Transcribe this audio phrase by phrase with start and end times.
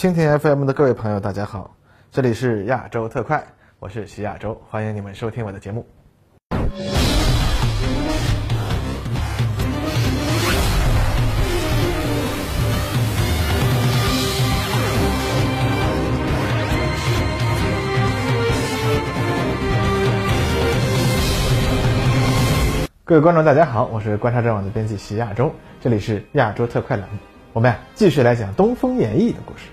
[0.00, 1.76] 蜻蜓 FM 的各位朋友，大家好，
[2.10, 3.44] 这里是亚洲特快，
[3.78, 5.86] 我是徐亚洲，欢迎你们收听我的节目。
[23.04, 27.18] 各位观众，大家好，我是观察者网的编辑徐亚洲，这里是亚洲特快栏目，
[27.52, 29.64] 我们呀继续来讲东风演义的故事。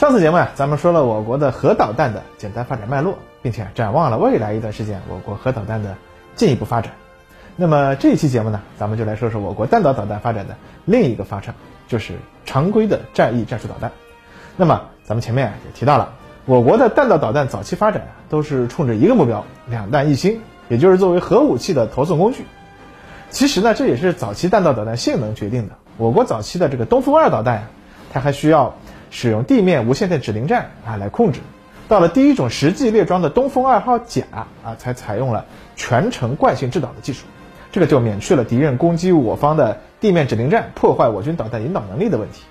[0.00, 5.94] 上次节目啊，咱们说了我国的核导弹的简单发展脉络，并且展望了未来一段时间我国核导弹的
[6.36, 6.94] 进一步发展。
[7.54, 11.54] 那么这一期节目呢，咱们就来说说我国弹道导弹发展的另一个发展，
[11.86, 12.14] 就是
[12.46, 13.92] 常规的战役战术导弹。
[14.56, 16.14] 那么咱们前面也提到了，
[16.46, 20.40] 我国的弹道导弹早期发展啊，都是冲着一个目标，两弹一星。
[20.70, 22.46] 也就是作为核武器的投送工具，
[23.28, 25.74] 其实呢，这也是早期弹道导弹性能决定的。
[25.98, 27.62] 我国早期的这个东风二导弹呀，
[28.14, 28.74] 它还需要
[29.10, 31.40] 使用地面无线电指令站啊来控制。
[31.88, 34.22] 到了第一种实际列装的东风二号甲
[34.62, 35.44] 啊，才采用了
[35.76, 37.26] 全程惯性制导的技术，
[37.72, 42.44] 这个就免去了敌人攻击我方的地面指令站，破坏我军导弹引导能力的问题。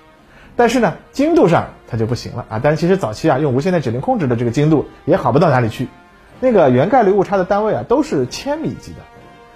[0.56, 2.60] 但是呢，精度上它就不行了啊。
[2.62, 5.88] 但是其实早期啊，用无线电指令控制的这个精度也好不到哪里去。
[6.40, 8.98] 那个原概率误差的单位啊，都是千米级的。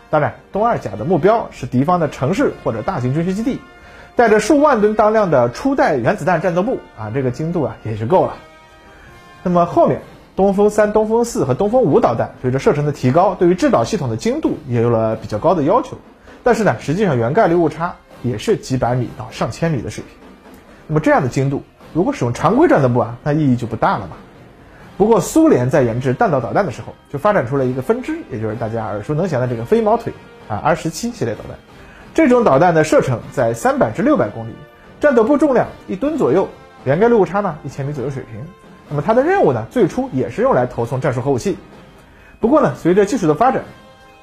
[0.08, 3.60] 当然，东二甲的目标是敌方的城市或者大型军事基地，
[4.16, 8.34] 带着数万吨当量的初代原子弹战斗部啊，这个精度啊也是够了。
[9.42, 10.02] 那么后面
[10.36, 15.98] 东风三、东风四和东风五导弹随着射程的提高，对于制导系统的精度也有了比较高的要求。
[16.42, 20.16] 但是呢，实际上原概率误差也是几百米到上千米的水平。
[20.86, 24.16] 那么这样的精度，如果使用常规战斗部啊，那意义就不大了嘛。
[24.96, 30.12] 不过，苏联在研制弹道导弹的时候，就发展出了一个分支，也就是大家耳熟能详的这个飞毛腿
[30.48, 31.58] 啊 R 十七系列导弹。
[32.14, 34.52] 这种导弹的射程在三百至六百公里，
[35.00, 36.48] 战斗部重量一吨左右，
[36.84, 38.46] 原概率误差呢一千米左右水平。
[38.88, 41.58] 那么它的任务呢，最初也是用来投送战术核武器。
[42.38, 43.64] 不过呢，随着技术的发展，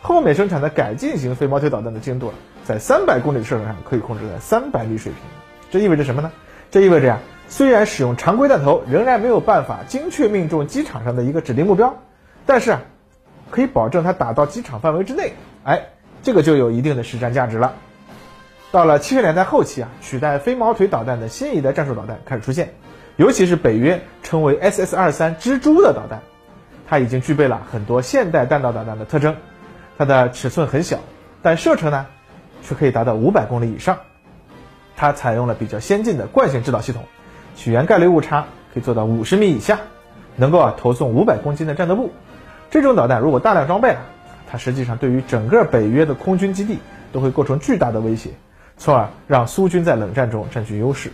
[0.02, 5.22] 后面生产的改进型飞毛腿导弹的精度啊在三百公里的射程上可以控制在三百米水平。
[5.70, 6.32] 这意味着什么呢？
[6.70, 7.20] 这意味着呀。
[7.50, 11.98] 虽然使用常规弹头仍然没有办法精确命中机场上的一个指定目标，
[12.46, 12.82] 但是啊，
[13.50, 15.34] 可以保证它打到机场范围之内。
[15.66, 15.88] 哎，
[16.24, 17.74] 这个就有一定的实战价值了。
[18.72, 22.74] 到了七十年代后期啊，取代飞毛腿导弹的新一代战术导弹开始出现，
[23.18, 26.22] 尤其是北约称为 SS 二三蜘蛛的导弹，
[26.88, 29.36] 它已经具备了很多现代弹道导弹的特征。
[29.98, 31.00] 它的尺寸很小，
[31.42, 32.08] 但射程呢，
[32.64, 33.98] 却可以达到五百公里以上。
[34.96, 37.04] 它采用了比较先进的惯性制导系统。
[37.56, 39.80] 取原概率误差可以做到五十米以下，
[40.38, 42.12] 能够啊投送五百公斤的战斗部。
[42.70, 44.00] 这种导弹如果大量装备了，
[44.52, 46.78] 它实际上对于整个北约的空军基地
[47.14, 48.32] 都会构成巨大的威胁，
[48.78, 51.10] 从而让苏军在冷战中占据优势。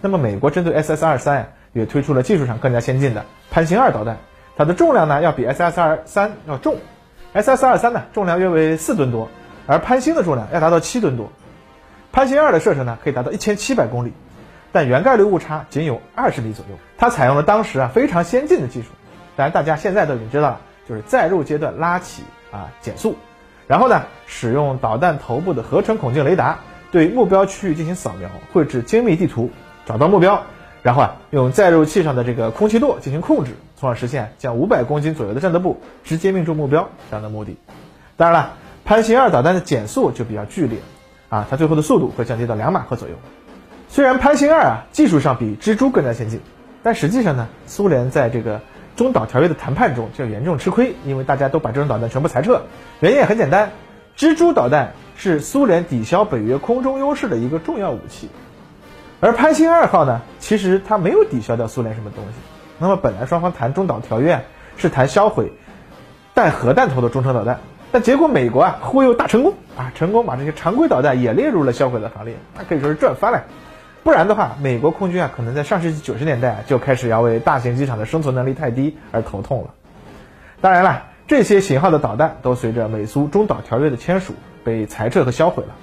[0.00, 4.16] 那么美国针对 SS 二三也推出了技术上更加先进的潘兴二导弹，
[4.56, 6.78] 它的重量呢要比 SS 二三要重
[7.34, 9.28] ，SS 二三呢重量约为四吨多，
[9.66, 11.30] 而潘兴的重量要达到七吨多。
[12.12, 14.12] 潘兴二的射程呢可以达到一千七百公里。
[14.72, 18.88] 但原概率误差仅有二十米左右，它采用了当时啊非常先进的技术，
[19.34, 23.16] 当然大家现在都已经知道了，就是载入阶段拉起啊减速，
[23.66, 26.58] 然后呢使用导弹头部的合成孔径雷达
[26.90, 29.50] 对目标区域进行扫描，绘制精密地图，
[29.86, 30.42] 找到目标，
[30.82, 37.56] 然后啊用载入器上的这个空气舵进行控制，从而实现将五百公斤左右的战斗部直接命中目标这样的目的。
[38.16, 38.52] 当然了，
[38.84, 40.78] 潘兴二导弹的减速就比较剧烈，
[41.28, 43.14] 啊它最后的速度会降低到两马赫左右。
[43.88, 46.40] 虽然潘兴二啊技术上比蜘蛛更加先进，
[46.82, 48.60] 但实际上呢，苏联在这个
[48.96, 52.62] 中导条约的谈判中就严重吃亏，因为大家都把这种导弹全部裁撤。
[53.00, 53.70] 原因也很简单，
[54.16, 58.28] 蜘蛛导弹是苏联抵消北约空中优势的一个重要武器，
[59.20, 62.32] 而潘兴二号呢，其实它没有抵消掉苏联什么东西。
[62.78, 64.44] 那么本来双方谈中导条约
[64.76, 65.52] 是谈销毁
[66.34, 67.60] 带核弹头的中程导弹，
[67.92, 73.44] 但结果美国啊忽悠大成功啊，成功把这些常规导弹也列入了销毁的行列，那可以说是赚翻了。
[74.02, 79.74] 不然的话，美国空军啊，可能在上世纪九十年代就开始要为大型机场的生存能力太低而头痛了。
[80.62, 84.34] 当然了，这些型号的导弹都随着美苏中导条约的签署
[84.64, 85.74] 被裁撤和销毁了。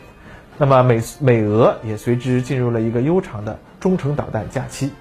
[0.57, 4.91] 那么美美俄也随之进入了一个悠长的中程导弹假期。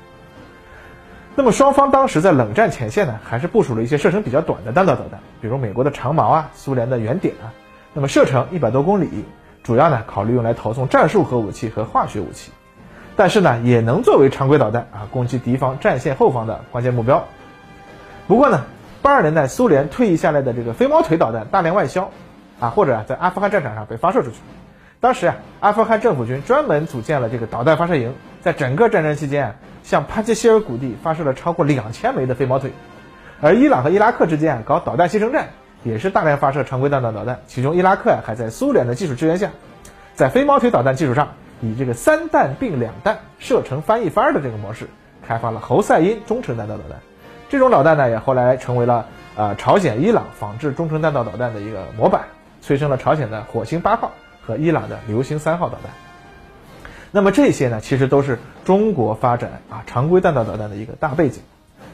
[1.34, 7.48] 那么双方当时在冷战前线呢，还是部署了一些射程比较短的弹道导弹，比如美国的长矛啊，苏联的圆点啊。
[7.94, 9.24] 那么射程一百多公里，
[9.62, 12.52] 主要呢考虑用来投送战术核武器和化学武器。
[13.16, 17.24] 但是呢，也能作为常规导弹啊，攻击敌方战线后方的关键目标。
[18.28, 18.64] 不过呢，
[19.00, 22.10] 八二年代苏联退役下来的这个飞毛腿导弹大量外销，
[22.60, 24.36] 啊，或者啊在阿富汗战场上被发射出去。
[25.00, 32.72] 当时啊，阿富汗政府军专门组建了这个导弹发射营，在整个战争期间啊，向帕杰希尔谷地发射了超过两千枚的飞毛腿，
[33.40, 35.48] 而伊朗和伊拉克之间啊搞导弹牺牲战，
[35.84, 37.38] 也是大量发射常规弹道导弹。
[37.46, 39.50] 其中伊拉克啊还在苏联的技术支援下，
[40.14, 41.28] 在飞毛腿导弹基础上，
[41.60, 44.88] 以这个三弹并两弹射程翻一番的这个模式，
[45.26, 46.98] 开发了侯赛因中程弹道导弹。
[47.48, 49.06] 这种导弹呢，也后来成为了
[49.36, 52.22] 呃朝鲜、伊朗仿制中程弹道导弹的一个模板，
[52.60, 54.12] 催生了朝鲜的火星八号
[54.44, 55.92] 和伊朗的流星三号导弹。
[57.12, 61.42] 那么这些呢，其实都是中国发展啊常规弹道导弹的一个大背景。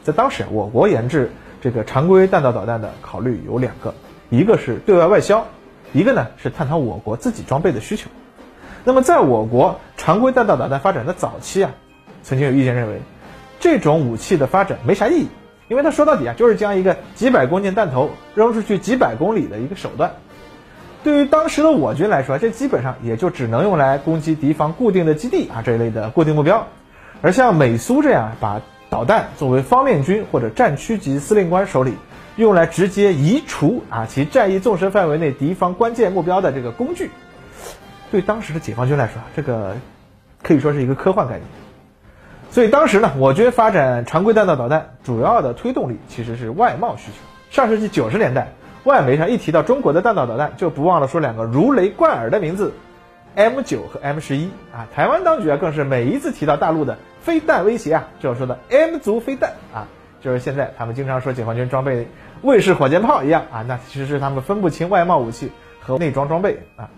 [0.03, 1.31] 在当时，我国研制
[1.61, 3.93] 这个常规弹道导弹的考虑有两个，
[4.29, 5.45] 一个是对外外销，
[5.93, 8.09] 一个呢是探讨我国自己装备的需求。
[8.83, 11.71] 那么在我国常规弹道导弹发展的早期啊，
[12.21, 12.99] 曾经有意见认为，
[13.59, 15.27] 这种武器的发展没啥意义，
[15.69, 20.15] 因为它说到底啊就是将一个几百公斤弹头扔出去几百公里的一个手段。
[21.03, 26.67] 对于当时的我军来说，这基本上也就只能用来攻击敌方固定的基地啊这一类的固定目标，
[27.21, 31.93] 而像美苏这样把导弹作为方面军或者战区级司令官手里
[32.35, 37.11] 用来直接移除啊其战役纵深范围内敌方关键目标的这个工具，
[38.13, 39.75] 对当时的解放军来说，这个
[40.43, 41.41] 可以说是一个科幻概念。
[42.51, 47.17] 所以当时呢，我军发展常规弹道导弹主要的推动力其实是外贸需求。
[47.49, 48.53] 上世纪九十年代。
[48.83, 52.73] 外媒上一提到中国的弹道导弹，就不忘了说两个如雷贯耳的名字
[53.33, 54.85] ，M 九和 M 十一啊。
[54.93, 59.87] 台湾当局啊，更是每一次提到大陆的飞弹威胁啊，就要说的 M 族飞弹啊，
[60.21, 62.09] 就是现在他们经常说解放军装备
[62.41, 65.49] 卫士火箭炮一样啊，那其实是他们分不清外贸武器
[65.79, 66.89] 和内装装备啊。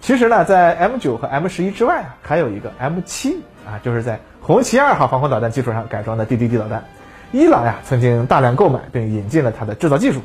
[0.00, 6.84] 其实呢，在 M 九和 M 十一之外啊，还有一个 M 七啊，就是在红旗二号防空导弹基础上改装的 DDD 导弹，
[7.32, 10.20] 伊朗呀曾经大量购买并引进了它的制造技术。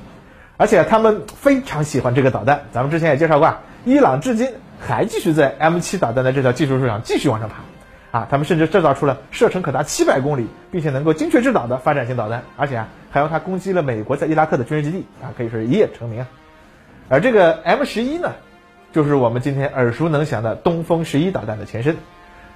[0.58, 16.28] 而且他们非常喜欢这个导弹，咱们之前也介绍过，伊朗至今还继续在 M7 导弹的这条技术树上继续往上爬，啊，他们甚至制造出了射程可达七百公里，并且能够精确制导的发展型导弹，而且啊，还用它攻击了美国在伊拉克的军事基地，啊，可以说是一夜成名啊。
[17.10, 18.32] 而这个 M11 呢，
[18.96, 21.98] 就是我们今天耳熟能详的东风十一导弹的前身，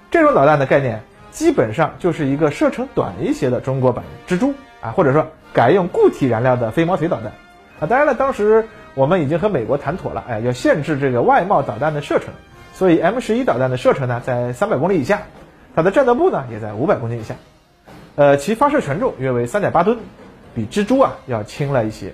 [0.09, 1.01] 这种导弹的概念
[1.31, 7.33] 基本上就是一个射程短一些的中国版蜘蛛啊，或者说改用固体燃料的飞毛腿导弹。
[7.81, 12.29] 啊，当然了，当时我们已经和美国谈妥了，哎，要限制这个外贸导弹的射程，
[12.73, 15.23] 所以 M 十一导弹的射程呢在三百公里以下，
[15.75, 17.35] 它的战斗部呢也在五百公斤以下，
[18.15, 19.97] 呃，其发射权重约为三点八吨，
[20.55, 22.13] 比蜘蛛啊要轻了一些。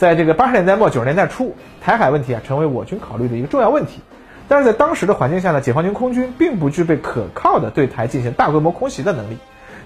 [0.00, 4.00] 在这个八十年代末九十年代初，台海问题啊成为我军考虑的一个重要问题，
[4.48, 9.36] 但是在当时的环境下呢，解放军空军并不具备可靠的对台进行大规模空袭的能力，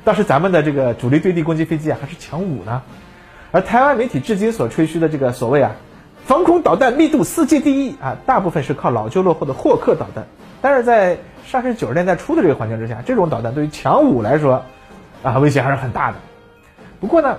[0.05, 2.83] 当时咱们的这个主力对地攻击飞机啊还是强五呢。
[3.51, 5.73] 而台湾媒体至今所吹嘘的这个所谓啊，
[6.25, 10.27] 防空导弹密度世界第一啊，大部分是靠老旧落后的霍克导弹。
[10.63, 14.63] 但是在上世纪九十年代初的这个环境之下，这种导弹对于强五来说，
[15.25, 16.19] 啊，威胁还是很大的。
[17.01, 17.39] 不过呢，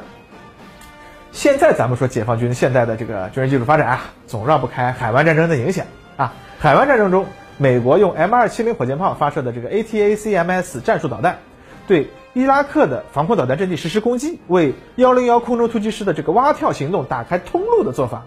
[1.36, 5.86] 现在咱们说解放军现在的这个军事技术发展啊，总绕不开海湾战争的影响
[6.16, 6.34] 啊。
[6.60, 7.26] 海湾战争中，
[7.58, 11.40] 美国用 M 二七零火箭炮发射的这个 ATACMS 战术导弹，
[11.88, 12.10] 对。
[12.34, 18.24] 伊拉克的防空导弹阵地实施攻击，为幺零幺空中突击师的这个蛙跳行动打开通路的做法，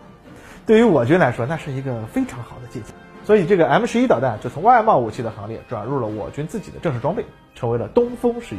[0.67, 2.95] 对于我军来说，那是一个非常好的借鉴。
[3.25, 7.25] 所以，这个 M 十一导弹就从外贸武器的行列转入了我军自己的正式装备，
[7.55, 8.59] 成为了东风十一。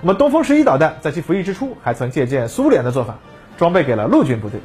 [0.00, 3.16] 那么，东风十一导弹在其服役之初，还曾借鉴苏联的做法，
[3.58, 4.58] 装备给了陆军部队。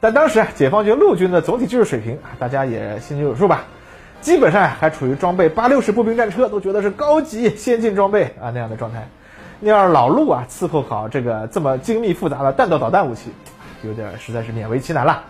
[0.00, 3.64] 但当时啊，解放军陆军的总体技术水平啊，大家也心里有数吧？
[4.20, 9.06] 基本上还处于装备八六式步兵战车都觉得是高级先进装备啊那样的状态。
[9.60, 13.30] 要是老陆啊伺候好这个这么精密复杂的弹道导弹武器，
[13.82, 15.24] 有点实在是勉为其难了。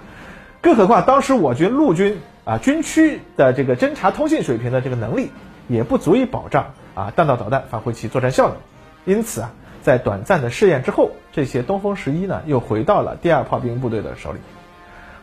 [0.60, 5.30] 更何况当时我军陆军啊军区的这个侦察通信水平的这个能力，
[5.66, 8.56] 也不足以保障啊弹道导弹发挥其作战效能。
[9.04, 9.50] 因此啊，
[9.82, 14.38] 在短暂的试验之后，这些东风十一呢又回到了第二炮兵部队的手里。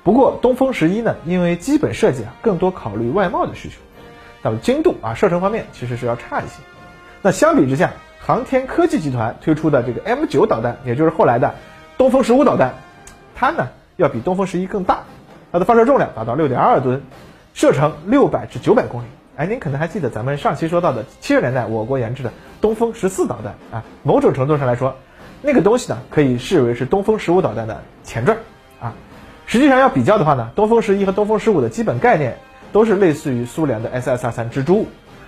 [0.03, 3.75] 不过东风十一呢，因为基本设计啊更多考虑外贸的需求，
[4.41, 6.61] 那么精度啊射程方面其实是要差一些。
[7.21, 11.55] 那相比之下，航天科技集团推出的这个 M 九导弹，也就是后来的
[11.97, 12.75] 东风十五导弹，
[13.35, 15.03] 它呢要比东风十一更大，
[15.51, 17.03] 它的发射重量达到六点二吨，
[17.53, 19.05] 射程六百至九百公里。
[19.37, 24.95] 哎，您可能还记得咱们上期说到的七十年代我国研制的东风十四导弹啊，某种程度上来说，
[25.43, 28.35] 那个东西呢可以视为是东风十五导弹的前传
[28.81, 28.95] 啊。
[29.45, 32.39] 实际上要比较的话呢，东风十一和东风十五的基本概念
[32.71, 34.87] 都是类似于苏联的 SSR 三蜘蛛。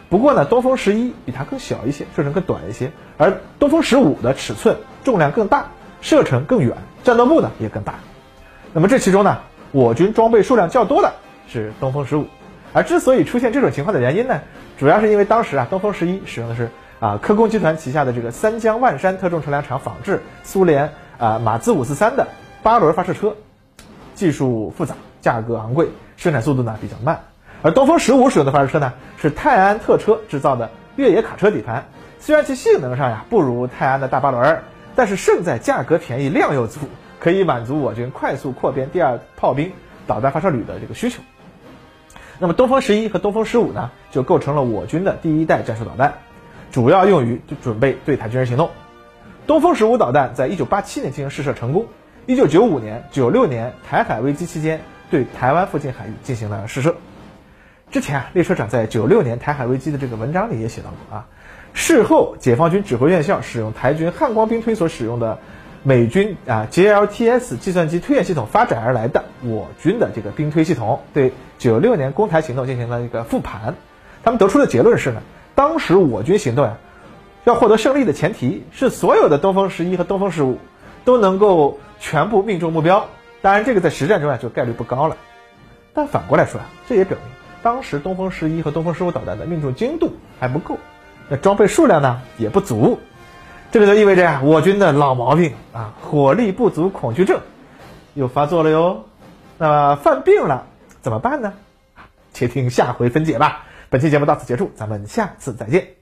[0.09, 5.67] 不过呢，东风十一比它更小一些，射程更短一些，而东风十五的尺寸、重量更大，
[6.01, 7.93] 射程更远，战斗部呢也更大。
[8.73, 9.37] 那么这其中呢，
[9.71, 11.13] 我军装备数量较多的
[11.47, 12.25] 是东风十五，
[12.71, 14.41] 而之所以出现这种情况的原因呢，
[14.77, 22.27] 主要是因为当时啊，东风十一使用的是啊科工集团旗下的这个三江万山特种车辆厂仿制苏联啊马自五四三的
[22.61, 23.35] 八轮发射车，
[24.13, 27.19] 技术复杂，价格昂贵，生产速度呢比较慢。
[27.61, 31.85] 而东风十五使用的发射车呢是泰安特车制造的越野卡车底盘，
[32.19, 34.61] 虽然其性能上呀不如泰安的大八轮，
[34.95, 36.81] 但是胜在价格便宜，量又足，
[37.19, 39.71] 可以满足我军快速扩编第二炮兵
[40.05, 41.21] 导弹发射旅的这个需求。
[42.41, 46.13] 那么东风十一和东风十五呢，就构成了我军的第一代战术导弹，
[46.71, 48.69] 主要用于就准备对台军事行动。
[49.45, 51.85] 东风十五导弹在一九八七年进行试射成功，
[52.27, 54.79] 一九九五年、九六年台海危机期间
[55.11, 56.95] 对台湾附近海域进行了试射。
[57.91, 61.27] 之前啊，列车长在九六年台海危机的这个文章里也写到过啊，
[61.73, 65.39] 事后解放军指挥院校使用台军汉光兵推所使用的。
[65.83, 73.75] 美军啊，JLTS 计算机推演系统发展而来的我军的这个兵推系统，对九六年攻台行动进行了一个复盘。
[74.23, 75.21] 他们得出的结论是呢，
[75.55, 76.77] 当时我军行动呀，
[77.45, 80.57] 要获得胜利的前提是所有的东风十一和东风十五
[81.05, 83.07] 都能够全部命中目标。
[83.41, 85.15] 当然，这个在实战中啊就概率不高了。
[85.93, 87.33] 但反过来说啊，这也表明
[87.63, 90.77] 当时东风十一和东风十五导弹的命中精度还不够，
[91.29, 92.99] 那装备数量呢也不足。
[93.71, 97.41] 这个就意味着呀，我军的老毛病啊，火力不足恐惧症
[98.15, 99.05] 又发作了哟。
[99.59, 100.65] 那么犯病了
[101.01, 101.53] 怎么办呢？
[102.33, 103.65] 且听下回分解吧。
[103.89, 105.98] 本期节目到此结束，咱们下次再见。